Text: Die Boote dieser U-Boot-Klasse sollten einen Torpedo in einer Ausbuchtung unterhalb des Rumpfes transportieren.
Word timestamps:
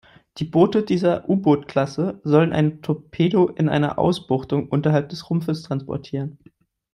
Die 0.39 0.45
Boote 0.45 0.81
dieser 0.81 1.29
U-Boot-Klasse 1.29 2.19
sollten 2.23 2.53
einen 2.53 2.81
Torpedo 2.81 3.49
in 3.49 3.69
einer 3.69 3.99
Ausbuchtung 3.99 4.67
unterhalb 4.67 5.09
des 5.09 5.29
Rumpfes 5.29 5.61
transportieren. 5.61 6.39